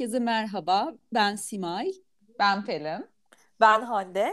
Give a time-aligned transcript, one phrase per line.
[0.00, 0.94] Herkese merhaba.
[1.14, 1.92] Ben Simay.
[2.38, 3.06] Ben Pelin.
[3.60, 4.32] Ben Hande.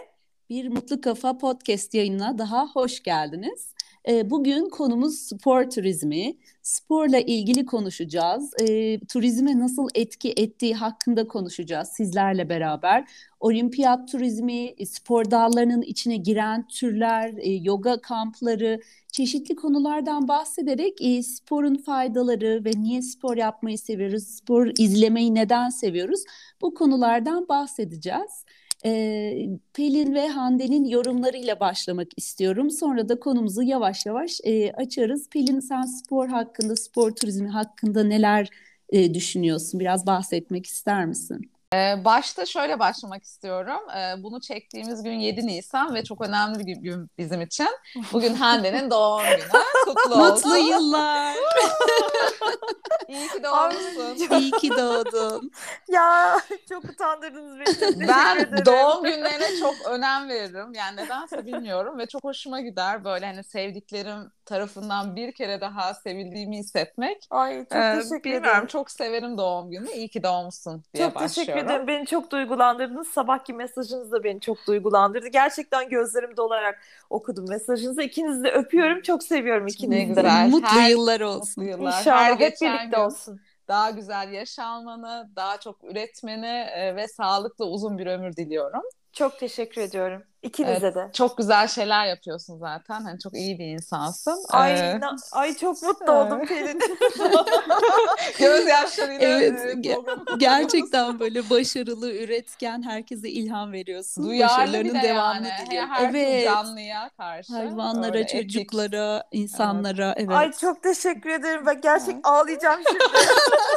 [0.50, 3.74] Bir Mutlu Kafa podcast yayınına daha hoş geldiniz.
[4.08, 6.38] Ee, bugün konumuz spor turizmi.
[6.62, 8.54] Sporla ilgili konuşacağız.
[8.62, 13.10] E, turizme nasıl etki ettiği hakkında konuşacağız sizlerle beraber.
[13.40, 21.76] Olimpiyat turizmi, spor dallarının içine giren türler, e, yoga kampları, çeşitli konulardan bahsederek e, sporun
[21.76, 26.24] faydaları ve niye spor yapmayı seviyoruz, spor izlemeyi neden seviyoruz
[26.62, 28.46] bu konulardan bahsedeceğiz.
[28.86, 32.70] E, Pelin ve Hande'nin yorumlarıyla başlamak istiyorum.
[32.72, 35.30] Sonra da konumuzu yavaş yavaş e, açarız.
[35.30, 38.50] Pelin sen spor hakkında, spor turizmi hakkında neler
[38.90, 39.80] e, düşünüyorsun?
[39.80, 41.52] Biraz bahsetmek ister misin?
[41.74, 43.90] Ee, başta şöyle başlamak istiyorum.
[43.98, 47.68] Ee, bunu çektiğimiz gün 7 Nisan ve çok önemli bir gün bizim için.
[48.14, 49.62] Bugün Hande'nin doğum günü.
[49.86, 50.52] Kutlu olsun.
[50.52, 51.36] Mutlu yıllar.
[53.08, 54.38] İyi ki doğmuşsun.
[54.40, 55.52] İyi ki doğdun.
[55.90, 56.38] ya
[56.70, 57.80] çok utandırdınız beni.
[57.80, 60.74] Çok ben doğum günlerine çok önem veririm.
[60.74, 63.04] Yani nedense bilmiyorum ve çok hoşuma gider.
[63.04, 67.28] Böyle hani sevdiklerim tarafından bir kere daha sevildiğimi hissetmek.
[67.30, 68.68] Ay çok ee, teşekkür bilmiyorum, ederim.
[68.68, 69.92] Çok severim doğum günü.
[69.92, 71.36] İyi ki doğmuşsun diye çok başlıyorum.
[71.36, 71.88] Çok teşekkür ederim.
[71.88, 73.08] Beni çok duygulandırdınız.
[73.08, 75.28] Sabahki mesajınız da beni çok duygulandırdı.
[75.28, 78.02] Gerçekten gözlerim dolarak okudum mesajınızı.
[78.02, 79.02] İkinizi de öpüyorum.
[79.02, 80.48] Çok seviyorum ikinizi de.
[80.48, 81.64] Mutlu Her, yıllar olsun.
[81.64, 82.00] Mutlu yıllar.
[82.00, 83.40] İnşallah Her hep birlikte olsun.
[83.68, 88.82] Daha güzel yaşalmanı, daha çok üretmeni e, ve sağlıklı uzun bir ömür diliyorum.
[89.18, 90.24] Çok teşekkür ediyorum.
[90.42, 91.10] İkinize evet, de.
[91.14, 93.02] Çok güzel şeyler yapıyorsun zaten.
[93.02, 94.46] Hani çok iyi bir insansın.
[94.50, 95.00] Ay ee...
[95.00, 96.80] na- ay çok mutlu oldum Pelin.
[98.40, 104.24] Göz yaşlarıyla evet, ge- gerçekten böyle başarılı, üretken, herkese ilham veriyorsun.
[104.24, 105.68] Duyarlı Başarılarının devamını yani.
[105.68, 105.90] diliyorum.
[105.90, 106.46] Her evet.
[106.46, 107.54] canlıya karşı.
[107.54, 109.42] Hayvanlara, Öyle çocuklara, etik.
[109.42, 110.14] insanlara.
[110.18, 110.30] Evet.
[110.30, 111.66] Ay çok teşekkür ederim.
[111.66, 112.22] Ben gerçek evet.
[112.24, 113.04] ağlayacağım şimdi.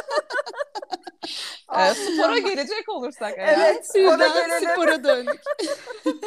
[1.79, 3.59] e, spora gelecek olursak eğer.
[3.59, 5.41] Evet, spora, spora döndük.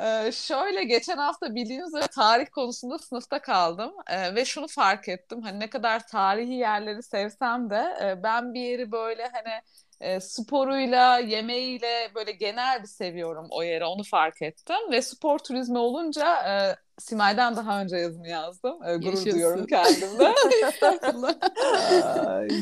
[0.00, 5.42] Ee, şöyle geçen hafta bildiğiniz üzere tarih konusunda sınıfta kaldım ee, ve şunu fark ettim
[5.42, 9.62] hani ne kadar tarihi yerleri sevsem de e, ben bir yeri böyle hani
[10.00, 15.78] e, sporuyla, yemeğiyle böyle genel bir seviyorum o yeri onu fark ettim ve spor turizmi
[15.78, 18.82] olunca e, Simay'dan daha önce yazımı yazdım.
[18.84, 19.30] E, gurur Yaşasın.
[19.30, 20.34] duyuyorum kendimde.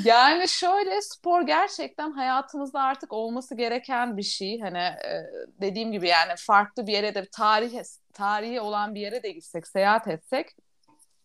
[0.05, 4.61] yani şöyle spor gerçekten hayatımızda artık olması gereken bir şey.
[4.61, 5.27] Hani e,
[5.61, 7.83] dediğim gibi yani farklı bir yere de tarih
[8.13, 10.57] tarihi olan bir yere de gitsek, seyahat etsek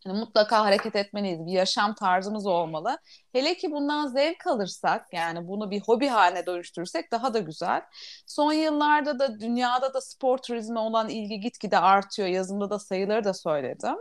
[0.06, 1.46] yani mutlaka hareket etmeliyiz.
[1.46, 2.97] Bir yaşam tarzımız olmalı.
[3.31, 7.81] Hele ki bundan zevk alırsak yani bunu bir hobi haline dönüştürürsek daha da güzel.
[8.28, 12.28] Son yıllarda da dünyada da spor turizmi olan ilgi gitgide artıyor.
[12.28, 13.96] Yazımda da sayıları da söyledim.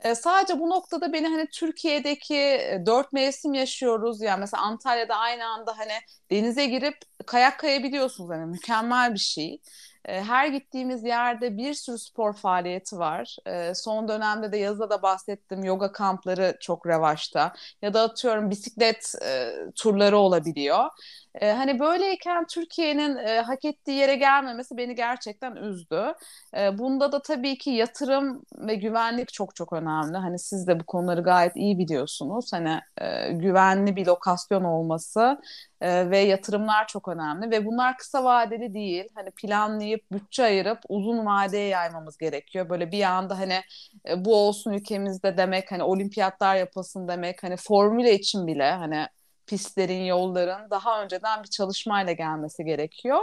[0.00, 4.22] E, sadece bu noktada beni hani Türkiye'deki e, dört mevsim yaşıyoruz.
[4.22, 5.92] Yani mesela Antalya'da aynı anda hani
[6.30, 6.94] denize girip
[7.26, 8.30] kayak kayabiliyorsunuz.
[8.30, 9.60] Yani mükemmel bir şey.
[10.04, 13.36] Ee, her gittiğimiz yerde bir sürü spor faaliyeti var.
[13.46, 17.52] Ee, son dönemde de yazıda da bahsettim yoga kampları çok revaçta.
[17.82, 20.84] Ya da atıyorum bisiklet e, turları olabiliyor.
[21.34, 26.14] E, hani böyleyken Türkiye'nin e, hak ettiği yere gelmemesi beni gerçekten üzdü.
[26.72, 30.16] Bunda da tabii ki yatırım ve güvenlik çok çok önemli.
[30.16, 32.52] Hani siz de bu konuları gayet iyi biliyorsunuz.
[32.52, 35.40] Hani e, güvenli bir lokasyon olması
[35.82, 39.04] ve yatırımlar çok önemli ve bunlar kısa vadeli değil.
[39.14, 39.30] Hani
[39.90, 42.68] planlayıp bütçe ayırıp uzun vadeye yaymamız gerekiyor.
[42.68, 43.60] Böyle bir anda hani
[44.08, 49.06] e, bu olsun ülkemizde demek hani olimpiyatlar yapılsın demek hani formüle için bile hani
[49.46, 53.18] pistlerin, yolların daha önceden bir çalışmayla gelmesi gerekiyor.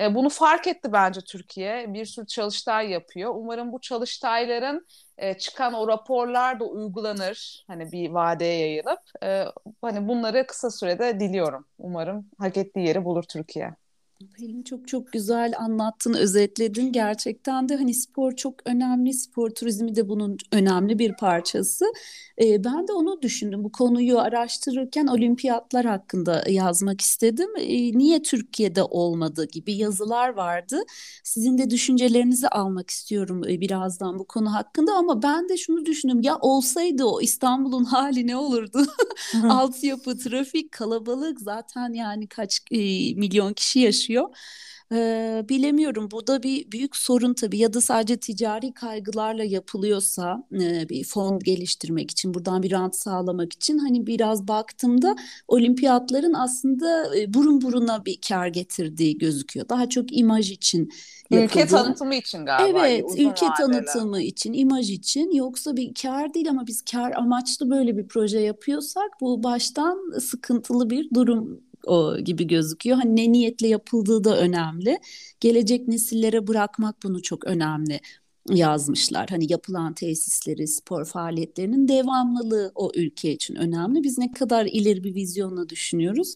[0.00, 1.94] E, bunu fark etti bence Türkiye.
[1.94, 3.32] Bir sürü çalıştay yapıyor.
[3.34, 4.86] Umarım bu çalıştayların
[5.18, 7.64] e, çıkan o raporlar da uygulanır.
[7.66, 9.00] Hani bir vadeye yayılıp.
[9.22, 9.44] E,
[9.82, 11.66] hani bunları kısa sürede diliyorum.
[11.78, 13.87] Umarım hak ettiği yeri bulur Türkiye.
[14.18, 16.92] Pelin çok çok güzel anlattın, özetledin.
[16.92, 21.84] Gerçekten de hani spor çok önemli, spor turizmi de bunun önemli bir parçası.
[22.42, 23.64] Ee, ben de onu düşündüm.
[23.64, 27.48] Bu konuyu araştırırken olimpiyatlar hakkında yazmak istedim.
[27.58, 30.82] Ee, niye Türkiye'de olmadı gibi yazılar vardı.
[31.24, 36.20] Sizin de düşüncelerinizi almak istiyorum e, birazdan bu konu hakkında ama ben de şunu düşündüm.
[36.22, 38.86] Ya olsaydı o İstanbul'un hali ne olurdu?
[39.48, 42.78] Altyapı, trafik, kalabalık zaten yani kaç e,
[43.14, 44.28] milyon kişi yaşıyor yaşıyor.
[44.92, 50.88] Ee, bilemiyorum bu da bir büyük sorun tabii ya da sadece ticari kaygılarla yapılıyorsa e,
[50.88, 55.16] bir fon geliştirmek için buradan bir rant sağlamak için hani biraz baktığımda
[55.48, 59.68] olimpiyatların aslında e, burun buruna bir kar getirdiği gözüküyor.
[59.68, 60.90] Daha çok imaj için
[61.30, 61.44] yapıldı.
[61.44, 62.86] Ülke tanıtımı için galiba.
[62.86, 63.56] Evet ülke vadeli.
[63.56, 68.40] tanıtımı için imaj için yoksa bir kar değil ama biz kar amaçlı böyle bir proje
[68.40, 72.96] yapıyorsak bu baştan sıkıntılı bir durum o gibi gözüküyor.
[72.96, 74.98] Hani ne niyetle yapıldığı da önemli.
[75.40, 78.00] Gelecek nesillere bırakmak bunu çok önemli
[78.50, 79.28] yazmışlar.
[79.30, 84.04] Hani yapılan tesisleri, spor faaliyetlerinin devamlılığı o ülke için önemli.
[84.04, 86.34] Biz ne kadar ileri bir vizyonla düşünüyoruz.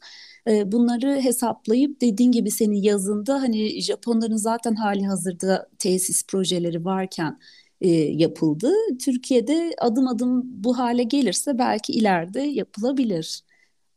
[0.48, 7.38] Bunları hesaplayıp dediğin gibi senin yazında hani Japonların zaten hali hazırda tesis projeleri varken
[7.80, 8.72] e, yapıldı.
[9.04, 13.42] Türkiye'de adım adım bu hale gelirse belki ileride yapılabilir.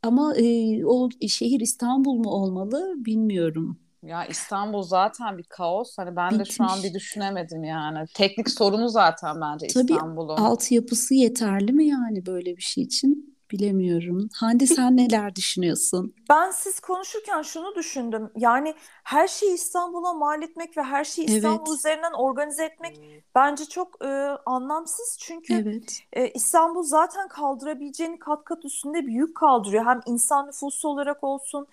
[0.06, 3.78] Ama e, o şehir İstanbul mu olmalı bilmiyorum.
[4.02, 5.98] Ya İstanbul zaten bir kaos.
[5.98, 6.48] Hani ben Bitmiş.
[6.48, 8.06] de şu an bir düşünemedim yani.
[8.14, 10.36] Teknik sorunu zaten bence İstanbul'un.
[10.36, 13.35] Tabii altyapısı yeterli mi yani böyle bir şey için?
[13.50, 14.28] Bilemiyorum.
[14.34, 16.14] Hande sen neler düşünüyorsun?
[16.30, 18.30] Ben siz konuşurken şunu düşündüm.
[18.36, 21.78] Yani her şeyi İstanbul'a mal etmek ve her şeyi İstanbul evet.
[21.78, 23.00] üzerinden organize etmek
[23.34, 24.08] bence çok e,
[24.46, 25.18] anlamsız.
[25.20, 26.00] Çünkü evet.
[26.12, 29.86] e, İstanbul zaten kaldırabileceğini kat kat üstünde bir yük kaldırıyor.
[29.86, 31.66] Hem insan nüfusu olarak olsun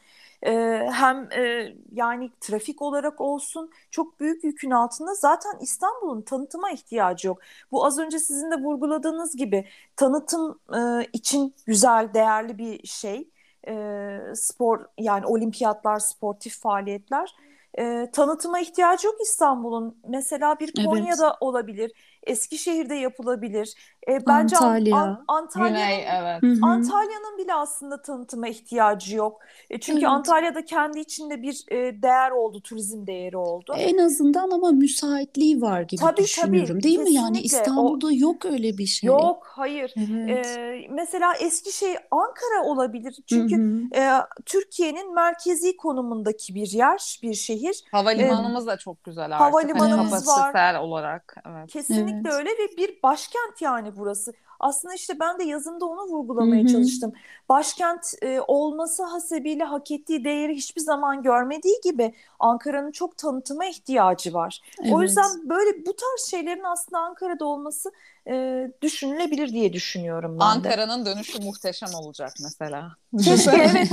[0.45, 0.51] e,
[0.93, 7.39] hem e, yani trafik olarak olsun çok büyük yükün altında zaten İstanbul'un tanıtıma ihtiyacı yok.
[7.71, 13.29] Bu az önce sizin de vurguladığınız gibi tanıtım e, için güzel, değerli bir şey.
[13.67, 17.35] E, spor yani olimpiyatlar, sportif faaliyetler.
[17.77, 19.97] E, tanıtıma ihtiyacı yok İstanbul'un.
[20.07, 21.37] Mesela bir Konya'da evet.
[21.41, 21.91] olabilir
[22.27, 23.92] Eskişehir'de yapılabilir.
[24.07, 24.97] E, bence Antalya.
[24.97, 26.63] An, Antalya'nın, Güney, evet.
[26.63, 29.41] Antalya'nın bile aslında tanıtıma ihtiyacı yok.
[29.69, 30.09] E, çünkü evet.
[30.09, 33.73] Antalya'da kendi içinde bir e, değer oldu, turizm değeri oldu.
[33.77, 36.67] En azından ama müsaitliği var gibi tabii, düşünüyorum.
[36.67, 37.19] Tabii, değil kesinlikle.
[37.19, 37.25] mi?
[37.25, 39.07] Yani İstanbul'da o, yok öyle bir şey.
[39.07, 39.93] Yok, hayır.
[39.97, 40.45] Evet.
[40.57, 43.15] E, mesela Eskişehir, Ankara olabilir.
[43.29, 44.09] Çünkü e,
[44.45, 47.83] Türkiye'nin merkezi konumundaki bir yer, bir şehir.
[47.91, 49.39] Havalimanımız e, da çok güzel artık.
[49.39, 50.75] Havalimanımız hani var.
[50.75, 51.35] olarak.
[51.47, 51.71] Evet.
[51.71, 52.39] Kesinlikle Kesinlikle evet.
[52.39, 54.33] öyle ve bir başkent yani burası.
[54.59, 56.71] Aslında işte ben de yazımda onu vurgulamaya Hı-hı.
[56.71, 57.13] çalıştım.
[57.49, 64.33] Başkent e, olması hasebiyle hak ettiği değeri hiçbir zaman görmediği gibi Ankara'nın çok tanıtıma ihtiyacı
[64.33, 64.61] var.
[64.81, 64.93] Evet.
[64.93, 67.91] O yüzden böyle bu tarz şeylerin aslında Ankara'da olması
[68.29, 72.95] e, düşünülebilir diye düşünüyorum ben Ankara'nın dönüşü muhteşem olacak mesela.
[73.53, 73.89] evet.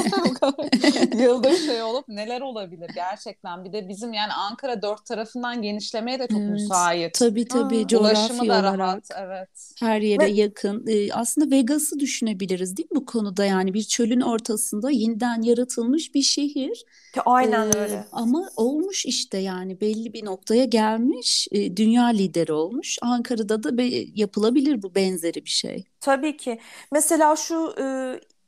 [1.20, 3.64] Yılda şey olup neler olabilir gerçekten.
[3.64, 6.50] Bir de bizim yani Ankara dört tarafından genişlemeye de çok evet.
[6.50, 7.14] müsait.
[7.14, 7.86] Tabii tabii.
[7.92, 7.98] Ha.
[7.98, 9.08] Ulaşımı da olarak, rahat.
[9.18, 9.72] Evet.
[9.80, 10.30] Her yere Ve...
[10.30, 10.84] yakın.
[10.86, 13.44] Ee, aslında Vegas'ı düşünebiliriz değil mi bu konuda?
[13.44, 16.84] Yani bir çölün ortasında yeniden yaratılmış bir şehir.
[17.26, 18.04] Aynen ee, öyle.
[18.12, 21.48] Ama olmuş işte yani belli bir noktaya gelmiş.
[21.52, 22.98] E, dünya lideri olmuş.
[23.02, 23.84] Ankara'da da be,
[24.20, 25.84] yapılabilir bu benzeri bir şey.
[26.00, 26.60] Tabii ki.
[26.92, 27.84] Mesela şu e,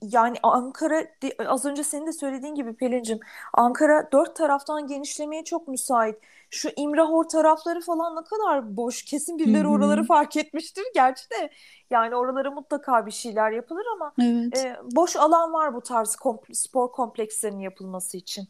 [0.02, 1.06] yani Ankara
[1.46, 3.20] az önce senin de söylediğin gibi Pelin'cim
[3.54, 6.16] Ankara dört taraftan genişlemeye çok müsait.
[6.50, 9.02] Şu İmrahor tarafları falan ne kadar boş.
[9.04, 9.72] Kesin birileri Hı-hı.
[9.72, 10.84] oraları fark etmiştir.
[10.94, 11.50] Gerçi de
[11.90, 14.56] yani oralara mutlaka bir şeyler yapılır ama evet.
[14.56, 18.48] e, boş alan var bu tarz komple- spor komplekslerinin yapılması için.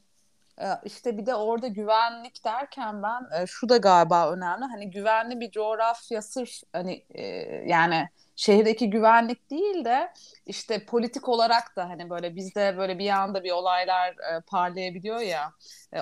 [0.84, 4.64] İşte bir de orada güvenlik derken ben şu da galiba önemli.
[4.64, 7.04] Hani güvenli bir coğrafya sırf hani
[7.66, 10.12] yani şehirdeki güvenlik değil de
[10.46, 14.16] işte politik olarak da hani böyle bizde böyle bir anda bir olaylar
[14.46, 15.52] parlayabiliyor ya.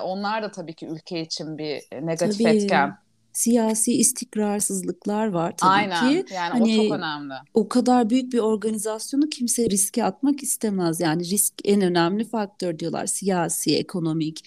[0.02, 2.56] Onlar da tabii ki ülke için bir negatif tabii.
[2.56, 2.99] etken
[3.32, 6.25] siyasi istikrarsızlıklar var tabii Aynen.
[6.25, 6.35] ki.
[6.35, 7.35] Yani hani, o çok önemli.
[7.55, 11.01] O kadar büyük bir organizasyonu kimse riske atmak istemez.
[11.01, 13.06] Yani risk en önemli faktör diyorlar.
[13.06, 14.44] Siyasi, ekonomik.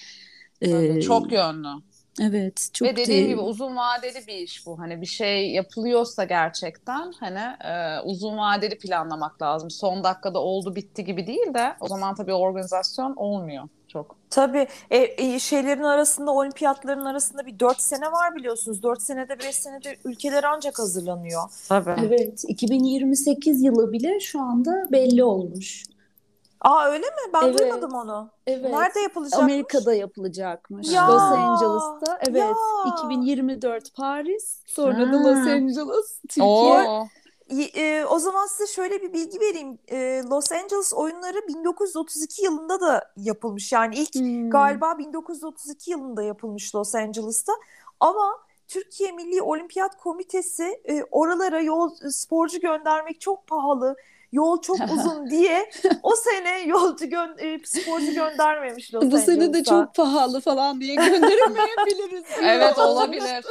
[0.62, 1.68] Tabii, e, çok yönlü.
[2.22, 3.28] Evet, çok Ve dediğim de...
[3.28, 4.80] gibi uzun vadeli bir iş bu.
[4.80, 9.72] Hani bir şey yapılıyorsa gerçekten hani e, uzun vadeli planlamak lazım.
[9.72, 13.64] Son dakikada oldu bitti gibi değil de o zaman tabii organizasyon olmuyor
[13.94, 14.16] çok.
[14.30, 18.84] Tabii e, e, şeylerin arasında olimpiyatların arasında bir dört sene var biliyorsunuz.
[18.84, 21.42] Dört senede beş senede ülkeler ancak hazırlanıyor.
[21.70, 21.96] Tabii.
[22.06, 25.84] Evet 2028 yılı bile şu anda belli olmuş.
[26.62, 27.34] Aa öyle mi?
[27.34, 27.60] Ben evet.
[27.60, 28.30] duymadım onu.
[28.48, 28.72] Evet.
[28.72, 29.44] Nerede yapılacakmış?
[29.44, 30.92] Amerika'da yapılacakmış.
[30.92, 31.08] Ya.
[31.08, 32.20] Los Angeles'ta.
[32.28, 32.42] Evet.
[32.42, 32.54] Ya.
[33.04, 35.14] 2024 Paris, sonra ha.
[35.14, 36.46] da Los Angeles, Türkiye.
[36.46, 37.08] Oo.
[37.50, 39.80] E, o zaman size şöyle bir bilgi vereyim.
[39.88, 43.72] E, Los Angeles oyunları 1932 yılında da yapılmış.
[43.72, 44.50] Yani ilk hmm.
[44.50, 47.54] galiba 1932 yılında yapılmış Los Angeles'ta.
[48.00, 53.96] Ama Türkiye Milli Olimpiyat Komitesi e, oralara yol sporcu göndermek çok pahalı
[54.34, 55.70] yol çok uzun diye
[56.04, 60.96] o sene yolcu gö e, sporcu göndermemiş Los Bu sene de çok pahalı falan diye
[60.96, 62.24] gönderemeyebiliriz.
[62.42, 63.46] evet olabilir.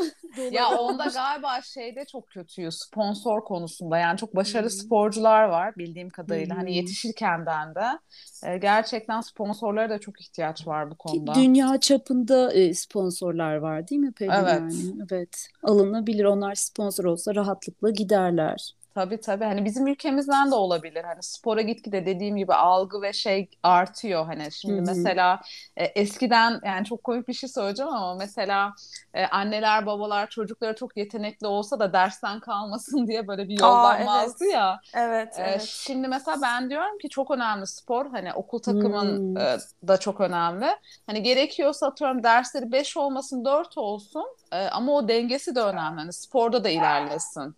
[0.51, 4.79] ya onda galiba şeyde çok kötüyü sponsor konusunda yani çok başarılı hmm.
[4.79, 6.67] sporcular var bildiğim kadarıyla hani hmm.
[6.67, 7.99] hani yetişirkenden de
[8.45, 11.33] e, gerçekten sponsorlara da çok ihtiyaç var bu konuda.
[11.33, 14.31] Ki dünya çapında e, sponsorlar var değil mi Pelin?
[14.31, 14.61] Evet.
[14.61, 14.75] Yani?
[15.11, 15.49] Evet.
[15.63, 18.75] Alınabilir onlar sponsor olsa rahatlıkla giderler.
[18.95, 19.45] Tabii tabii.
[19.45, 21.05] Hani bizim ülkemizden de olabilir.
[21.05, 24.27] Hani spora gitgide dediğim gibi algı ve şey artıyor.
[24.27, 24.85] Hani şimdi Hı-hı.
[24.87, 25.41] mesela
[25.77, 28.75] e, eskiden yani çok komik bir şey söyleyeceğim ama mesela
[29.15, 34.55] e, anneler babalar çocukları çok yetenekli olsa da dersten kalmasın diye böyle bir yollanmazdı evet.
[34.55, 34.81] ya.
[34.95, 35.63] Evet, e, evet.
[35.63, 38.11] Şimdi mesela ben diyorum ki çok önemli spor.
[38.11, 39.59] Hani okul takımın e,
[39.89, 40.67] da çok önemli.
[41.07, 44.27] Hani gerekiyorsa atıyorum dersleri 5 olmasın 4 olsun.
[44.53, 46.01] E, ama o dengesi de önemli.
[46.01, 47.57] Hani sporda da ilerlesin.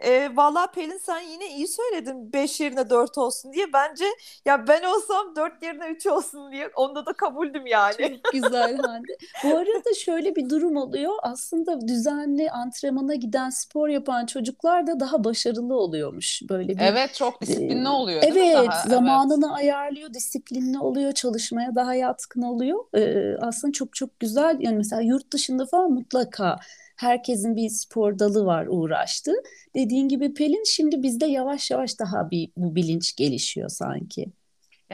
[0.00, 3.72] E, Valla Pelin sen yine iyi söyledin 5 yerine 4 olsun diye.
[3.72, 4.04] Bence
[4.44, 8.20] ya ben olsam 4 yerine 3 olsun diye onda da kabuldüm yani.
[8.24, 9.16] Çok güzel Hande.
[9.44, 11.12] Bu arada şöyle bir durum oluyor.
[11.22, 16.42] Aslında düzenli antrenmana giden spor yapan çocuklar da daha başarılı oluyormuş.
[16.48, 18.88] Böyle bir Evet çok disiplinli oluyor değil evet, daha?
[18.88, 19.58] zamanını evet.
[19.58, 22.84] ayarlıyor, disiplinli oluyor, çalışmaya daha yatkın oluyor.
[22.94, 24.56] Ee, aslında çok çok güzel.
[24.60, 26.56] Yani mesela yurt dışında falan mutlaka
[26.96, 29.32] Herkesin bir spor dalı var uğraştı.
[29.74, 34.26] Dediğin gibi Pelin şimdi bizde yavaş yavaş daha bir bu bilinç gelişiyor sanki.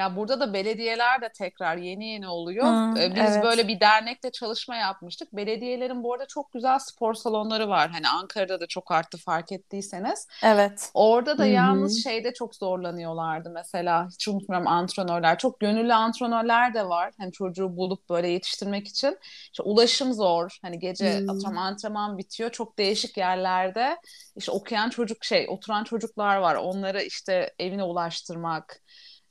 [0.01, 2.65] Ya burada da belediyeler de tekrar yeni yeni oluyor.
[2.65, 3.45] Hmm, Biz evet.
[3.45, 5.33] böyle bir dernekle çalışma yapmıştık.
[5.33, 7.91] Belediyelerin bu arada çok güzel spor salonları var.
[7.91, 10.27] Hani Ankara'da da çok arttı fark ettiyseniz.
[10.43, 10.91] Evet.
[10.95, 11.53] Orada da Hı-hı.
[11.53, 14.09] yalnız şeyde çok zorlanıyorlardı mesela.
[14.13, 15.39] Hiç unutmuyorum antrenörler.
[15.39, 17.13] Çok gönüllü antrenörler de var.
[17.19, 19.19] Hani çocuğu bulup böyle yetiştirmek için.
[19.53, 20.59] İşte ulaşım zor.
[20.63, 21.31] Hani gece hmm.
[21.31, 22.51] atıyorum antrenman bitiyor.
[22.51, 23.97] Çok değişik yerlerde
[24.37, 26.55] işte okuyan çocuk şey oturan çocuklar var.
[26.55, 28.81] Onları işte evine ulaştırmak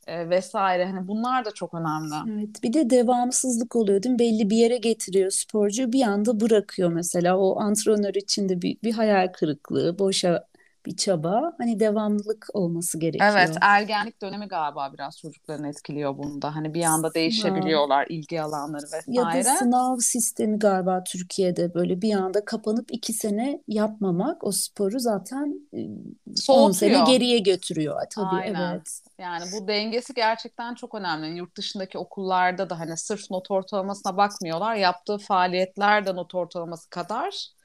[0.09, 2.15] e, vesaire hani bunlar da çok önemli.
[2.33, 4.19] Evet bir de devamsızlık oluyor değil mi?
[4.19, 8.91] Belli bir yere getiriyor sporcu bir anda bırakıyor mesela o antrenör için de bir, bir
[8.91, 10.49] hayal kırıklığı, boşa
[10.89, 11.53] bir çaba.
[11.57, 13.31] Hani devamlılık olması gerekiyor.
[13.33, 16.55] Evet, ergenlik dönemi galiba biraz çocukların etkiliyor bunda.
[16.55, 18.17] Hani bir anda değişebiliyorlar sınav.
[18.17, 19.05] ilgi alanları vesaire.
[19.07, 24.99] Ya da sınav sistemi galiba Türkiye'de böyle bir anda kapanıp iki sene yapmamak o sporu
[24.99, 25.69] zaten
[26.35, 26.67] Soğutuyor.
[26.67, 28.01] 10 sene geriye götürüyor.
[28.15, 28.71] Tabii Aynen.
[28.71, 29.01] evet.
[29.19, 31.37] Yani bu dengesi gerçekten çok önemli.
[31.37, 34.75] Yurt dışındaki okullarda da hani sırf not ortalamasına bakmıyorlar.
[34.75, 37.58] Yaptığı faaliyetler de not ortalaması kadar e,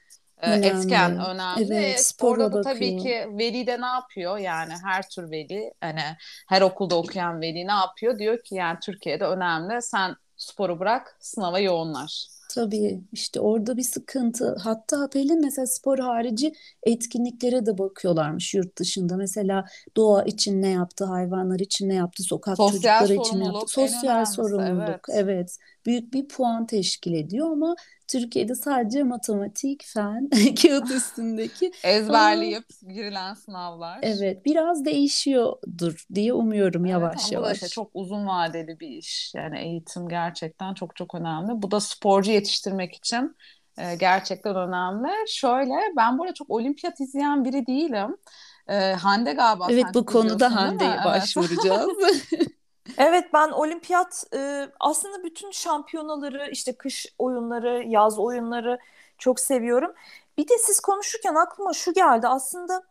[0.46, 0.66] önemli.
[0.66, 1.74] etken önemli.
[1.74, 4.38] Evet, Orada da tabii ki veli de ne yapıyor?
[4.38, 6.04] Yani her tür veli hani
[6.48, 8.18] her okulda okuyan veli ne yapıyor?
[8.18, 9.82] Diyor ki yani Türkiye'de önemli.
[9.82, 12.28] Sen sporu bırak, sınava yoğunlaş.
[12.54, 14.56] Tabii işte orada bir sıkıntı.
[14.62, 19.16] Hatta Pelin mesela spor harici etkinliklere de bakıyorlarmış yurt dışında.
[19.16, 19.64] Mesela
[19.96, 23.72] doğa için ne yaptı, hayvanlar için ne yaptı, sokak Sosyal çocukları için ne yaptı.
[23.72, 25.06] Sosyal sorumluluk.
[25.08, 25.24] Evet.
[25.24, 25.56] evet.
[25.86, 27.74] Büyük bir puan teşkil ediyor ama
[28.08, 30.30] Türkiye'de sadece matematik, fen,
[30.62, 33.98] kağıt üstündeki ezberleyip ama, girilen sınavlar.
[34.02, 37.46] Evet, biraz değişiyordur diye umuyorum evet, yavaş ama yavaş.
[37.46, 39.32] Bu da işte çok uzun vadeli bir iş.
[39.36, 41.62] Yani eğitim gerçekten çok çok önemli.
[41.62, 43.36] Bu da sporcu yetiştirmek için
[43.78, 45.10] e, gerçekten önemli.
[45.28, 48.16] Şöyle, ben burada çok olimpiyat izleyen biri değilim.
[48.68, 51.90] E, Hande galiba Evet bu konuda Hande'ye başvuracağız.
[52.98, 58.78] Evet ben olimpiyat e, aslında bütün şampiyonaları işte kış oyunları, yaz oyunları
[59.18, 59.92] çok seviyorum.
[60.38, 62.84] Bir de siz konuşurken aklıma şu geldi aslında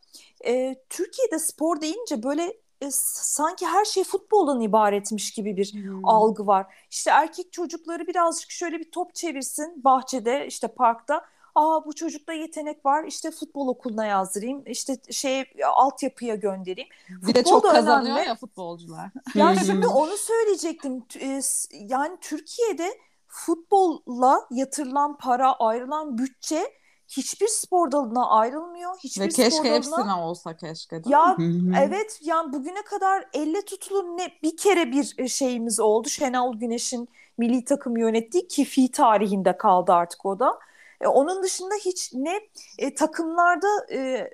[0.45, 6.05] e, Türkiye'de spor deyince böyle e, sanki her şey futboldan ibaretmiş gibi bir hmm.
[6.05, 6.85] algı var.
[6.91, 12.85] İşte erkek çocukları birazcık şöyle bir top çevirsin bahçede işte parkta aa bu çocukta yetenek
[12.85, 16.89] var işte futbol okuluna yazdırayım işte şey altyapıya göndereyim.
[17.09, 18.27] Bir Futbol de çok kazanıyor önemli.
[18.27, 19.09] ya futbolcular.
[19.35, 21.05] Ya şimdi onu söyleyecektim.
[21.19, 21.41] E,
[21.71, 26.73] yani Türkiye'de futbolla yatırılan para, ayrılan bütçe
[27.07, 28.97] hiçbir spor dalına ayrılmıyor.
[29.03, 29.75] Hiçbir Ve keşke spor dalına...
[29.75, 31.01] hepsine olsa keşke.
[31.05, 31.37] ya
[31.79, 36.09] evet yani bugüne kadar elle tutulur ne bir kere bir e, şeyimiz oldu.
[36.09, 40.59] Şenol Güneş'in milli takım yönettiği ki fi tarihinde kaldı artık o da.
[41.03, 42.39] E, onun dışında hiç ne
[42.77, 44.29] e, takımlarda e,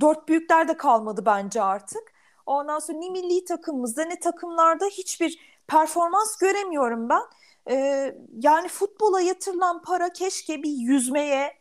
[0.00, 2.12] dört büyükler de kalmadı bence artık.
[2.46, 5.38] Ondan sonra ne milli takımımızda ne takımlarda hiçbir
[5.68, 7.22] performans göremiyorum ben.
[7.70, 7.76] E,
[8.38, 11.52] yani futbola yatırılan para keşke bir yüzmeye,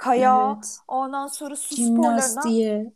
[0.00, 0.78] kaya, evet.
[0.88, 2.20] ondan sonra su sporlarına,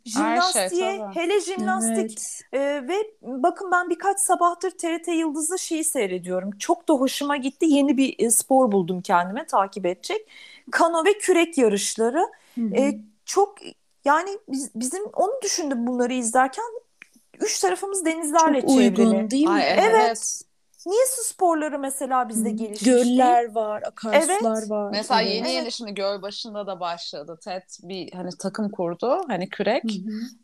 [0.05, 2.19] jimnastiğe, şey, hele jimnastik
[2.53, 2.85] evet.
[2.85, 6.51] e, ve bakın ben birkaç sabahtır TRT Yıldız'da şeyi seyrediyorum.
[6.59, 7.67] Çok da hoşuma gitti.
[7.67, 10.27] Yeni bir e, spor buldum kendime takip edecek
[10.71, 12.27] kano ve kürek yarışları.
[12.59, 13.55] E, çok
[14.05, 16.65] yani biz, bizim onu düşündüm bunları izlerken
[17.41, 18.97] üç tarafımız denizlerle çok çevrili.
[18.97, 19.53] Çok uygun değil mi?
[19.53, 19.95] Ay, evet.
[19.95, 20.43] evet.
[20.87, 24.71] Niye su sporları mesela bizde gelişmiş Göller var, akarsular evet.
[24.71, 24.91] var.
[24.91, 25.35] Mesela evet.
[25.35, 27.39] yeni yeni şimdi göl başında da başladı.
[27.45, 29.85] TED bir hani takım kurdu hani kürek.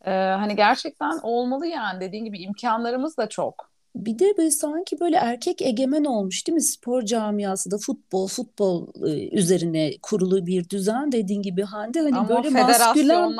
[0.04, 3.70] Ee, hani gerçekten olmalı yani dediğin gibi imkanlarımız da çok.
[3.94, 6.62] Bir de böyle sanki böyle erkek egemen olmuş değil mi?
[6.62, 8.86] Spor camiası da futbol, futbol
[9.32, 13.36] üzerine kurulu bir düzen dediğin gibi Hande hani Ama böyle maskülen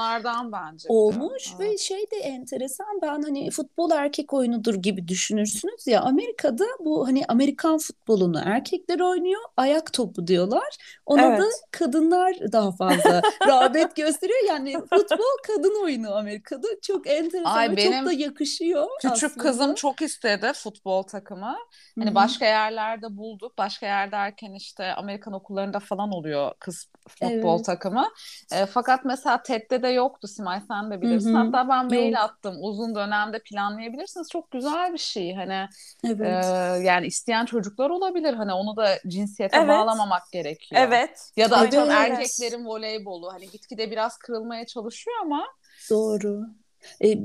[0.53, 0.89] bence.
[0.89, 1.71] olmuş evet.
[1.71, 7.25] ve şey de enteresan ben hani futbol erkek oyunudur gibi düşünürsünüz ya Amerika'da bu hani
[7.29, 10.77] Amerikan futbolunu erkekler oynuyor ayak topu diyorlar.
[11.07, 11.41] Ona evet.
[11.41, 14.39] da kadınlar daha fazla rağbet gösteriyor.
[14.49, 18.87] Yani futbol kadın oyunu Amerika'da çok enteresan Ay, ve benim çok da yakışıyor.
[19.03, 19.45] Küçük aslında.
[19.45, 21.57] kızım çok istedi futbol takımı.
[21.99, 22.15] Hani Hı-hı.
[22.15, 23.59] başka yerlerde bulduk.
[23.59, 27.67] Başka yer derken işte Amerikan okullarında falan oluyor kız futbol evet.
[27.67, 28.09] takımı.
[28.53, 31.35] E, fakat mesela TED'de de yoktu Simay sen de bilirsin.
[31.35, 31.43] Hı-hı.
[31.45, 32.21] Hatta ben mail Yok.
[32.21, 32.57] attım.
[32.61, 34.29] Uzun dönemde planlayabilirsiniz.
[34.29, 35.35] Çok güzel bir şey.
[35.35, 35.69] Hani
[36.07, 36.45] evet.
[36.45, 36.49] e,
[36.83, 38.35] yani isteyen çocuklar olabilir.
[38.35, 39.69] Hani onu da cinsiyete evet.
[39.69, 40.83] bağlamamak gerekiyor.
[40.85, 41.31] Evet.
[41.37, 41.75] Ya da evet.
[41.75, 43.33] erkeklerin voleybolu.
[43.33, 45.47] Hani gitgide biraz kırılmaya çalışıyor ama
[45.91, 46.47] Doğru.
[47.01, 47.19] E,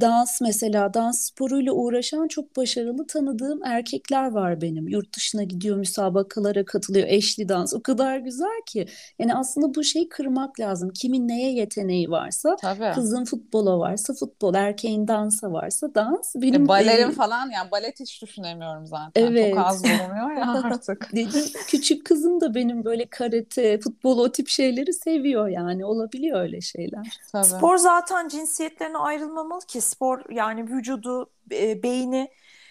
[0.00, 4.88] dans mesela dans sporuyla uğraşan çok başarılı tanıdığım erkekler var benim.
[4.88, 7.74] Yurt dışına gidiyor, müsabakalara katılıyor, eşli dans.
[7.74, 8.86] O kadar güzel ki.
[9.18, 10.90] Yani aslında bu şeyi kırmak lazım.
[10.90, 12.94] Kimin neye yeteneği varsa, Tabii.
[12.94, 16.36] kızın futbola varsa futbol, erkeğin dansa varsa dans.
[16.36, 19.22] E, benim e, balerin e, falan yani balet hiç düşünemiyorum zaten.
[19.22, 19.54] Evet.
[19.54, 21.10] Çok az bulunuyor ya artık.
[21.12, 25.84] Dedim küçük kızım da benim böyle karate, futbol o tip şeyleri seviyor yani.
[25.84, 27.20] Olabiliyor öyle şeyler.
[27.32, 27.44] Tabii.
[27.44, 32.30] Spor zaten cinsiyetlerini ayrılmamalı ki spor yani vücudu, e, beyni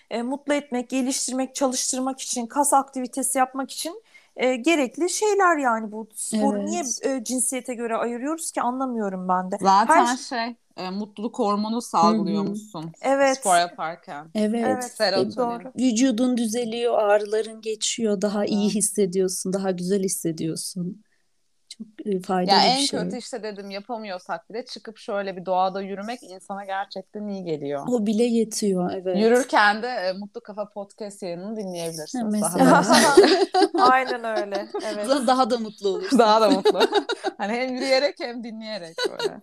[0.09, 4.03] e, mutlu etmek, geliştirmek, çalıştırmak için, kas aktivitesi yapmak için
[4.35, 6.69] e, gerekli şeyler yani bu sporu evet.
[6.69, 9.57] niye e, cinsiyete göre ayırıyoruz ki anlamıyorum ben de.
[9.61, 10.17] Zaten Her...
[10.17, 13.37] şey e, mutluluk hormonu salgılıyormuşsun evet.
[13.37, 14.27] spor yaparken.
[14.35, 14.63] Evet.
[14.67, 15.35] evet Serotonin.
[15.35, 15.71] Doğru.
[15.79, 18.51] Vücudun düzeliyor, ağrıların geçiyor, daha evet.
[18.51, 21.03] iyi hissediyorsun, daha güzel hissediyorsun
[21.77, 21.87] çok
[22.25, 22.99] faydalı ya bir en şey.
[22.99, 27.87] En kötü işte dedim yapamıyorsak bile çıkıp şöyle bir doğada yürümek insana gerçekten iyi geliyor.
[27.87, 29.17] O bile yetiyor evet.
[29.17, 32.41] Yürürken de e, Mutlu Kafa podcast yayınını dinleyebilirsiniz.
[32.41, 32.83] Mesela.
[33.79, 34.67] Aynen öyle.
[34.85, 35.07] Evet.
[35.27, 36.19] Daha da mutlu olursun.
[36.19, 36.79] Daha da mutlu.
[37.37, 39.39] hani hem yürüyerek hem dinleyerek böyle.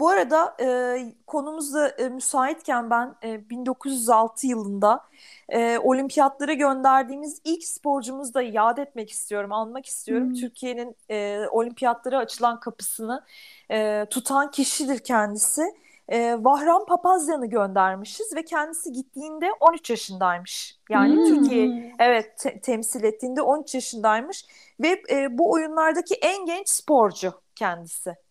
[0.00, 5.04] Bu arada e, konumuzda e, müsaitken ben e, 1906 yılında
[5.48, 10.26] e, olimpiyatlara gönderdiğimiz ilk sporcumuzu da yad etmek istiyorum, anmak istiyorum.
[10.28, 10.34] Hmm.
[10.34, 13.24] Türkiye'nin e, olimpiyatlara açılan kapısını
[13.70, 15.62] e, tutan kişidir kendisi.
[16.08, 20.78] E, Vahram Papazyan'ı göndermişiz ve kendisi gittiğinde 13 yaşındaymış.
[20.90, 21.24] Yani hmm.
[21.24, 24.46] Türkiye evet te- temsil ettiğinde 13 yaşındaymış
[24.80, 28.27] ve e, bu oyunlardaki en genç sporcu kendisi.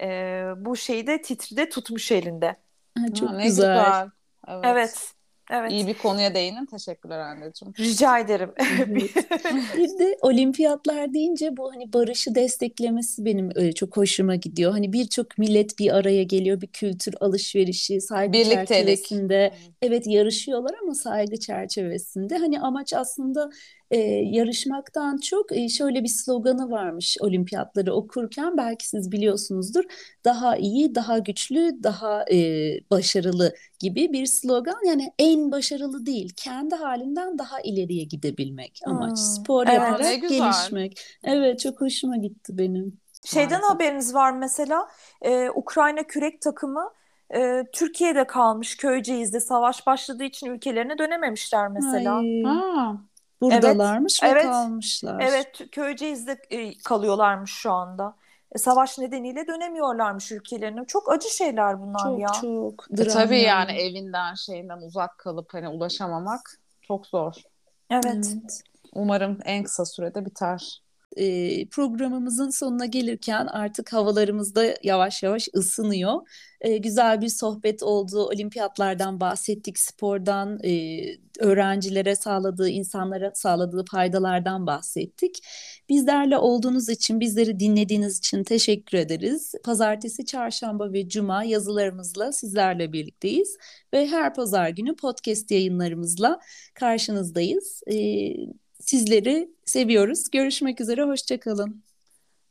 [0.00, 0.06] E,
[0.56, 2.56] bu şeyi de titri de tutmuş elinde.
[3.14, 3.76] çok ha, güzel.
[3.76, 4.10] güzel.
[4.48, 4.64] Evet.
[4.64, 5.14] evet.
[5.50, 5.72] Evet.
[5.72, 6.66] İyi bir konuya değinin.
[6.66, 7.74] Teşekkürler anneciğim.
[7.78, 8.52] Rica ederim.
[9.76, 14.72] bir de olimpiyatlar deyince bu hani barışı desteklemesi benim öyle çok hoşuma gidiyor.
[14.72, 16.60] Hani birçok millet bir araya geliyor.
[16.60, 18.68] Bir kültür alışverişi, saygı Birliktelik.
[18.68, 19.54] çerçevesinde.
[19.82, 22.36] Evet yarışıyorlar ama saygı çerçevesinde.
[22.38, 23.50] Hani amaç aslında
[23.90, 29.84] e, yarışmaktan çok e, şöyle bir sloganı varmış olimpiyatları okurken belki siz biliyorsunuzdur
[30.24, 32.38] daha iyi daha güçlü daha e,
[32.90, 39.16] başarılı gibi bir slogan yani en başarılı değil kendi halinden daha ileriye gidebilmek amaç hmm.
[39.16, 43.04] spor evet, yaparak gelişmek evet çok hoşuma gitti benim.
[43.24, 43.70] Şeyden Maalesef.
[43.70, 44.88] haberiniz var mesela
[45.22, 46.90] e, Ukrayna kürek takımı
[47.34, 52.16] e, Türkiye'de kalmış Köyceğiz'de savaş başladığı için ülkelerine dönememişler mesela.
[52.16, 52.42] Ay.
[52.42, 53.00] Ha
[53.44, 55.20] buradalarmış evet, ve evet, kalmışlar.
[55.20, 58.16] Evet, Köyceğiz'de e, kalıyorlarmış şu anda.
[58.52, 60.84] E, savaş nedeniyle dönemiyorlarmış ülkelerine.
[60.86, 62.28] Çok acı şeyler bunlar çok, ya.
[62.28, 63.00] Çok çok.
[63.00, 67.34] E, tabii yani evinden şeyinden uzak kalıp hani ulaşamamak çok zor.
[67.90, 68.04] Evet.
[68.14, 68.62] evet.
[68.94, 70.82] Umarım en kısa sürede biter
[71.16, 76.20] e, programımızın sonuna gelirken artık havalarımız da yavaş yavaş ısınıyor.
[76.60, 78.26] E, güzel bir sohbet oldu.
[78.26, 81.00] Olimpiyatlardan bahsettik, spordan, e,
[81.38, 85.38] öğrencilere sağladığı, insanlara sağladığı faydalardan bahsettik.
[85.88, 89.54] Bizlerle olduğunuz için, bizleri dinlediğiniz için teşekkür ederiz.
[89.64, 93.56] Pazartesi, çarşamba ve cuma yazılarımızla sizlerle birlikteyiz.
[93.92, 96.40] Ve her pazar günü podcast yayınlarımızla
[96.74, 97.82] karşınızdayız.
[97.92, 97.96] E,
[98.84, 100.30] Sizleri seviyoruz.
[100.30, 101.82] Görüşmek üzere, hoşçakalın.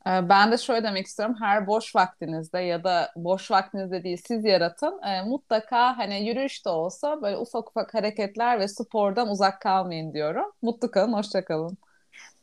[0.08, 1.36] Ee, ben de şöyle demek istiyorum.
[1.40, 5.02] Her boş vaktinizde ya da boş vaktinizde değil siz yaratın.
[5.02, 10.46] E, mutlaka hani yürüyüş de olsa böyle ufak ufak hareketler ve spordan uzak kalmayın diyorum.
[10.62, 11.78] Mutlu kalın, hoşça kalın.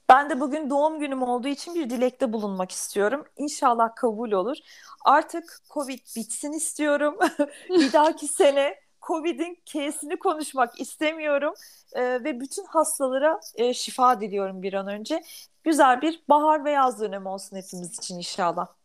[0.09, 3.25] Ben de bugün doğum günüm olduğu için bir dilekte bulunmak istiyorum.
[3.37, 4.57] İnşallah kabul olur.
[5.05, 7.19] Artık Covid bitsin istiyorum.
[7.69, 11.55] bir dahaki sene Covid'in K'sini konuşmak istemiyorum
[11.93, 15.23] e, ve bütün hastalara e, şifa diliyorum bir an önce.
[15.65, 18.80] Güzel bir bahar ve yaz dönemi olsun hepimiz için inşallah.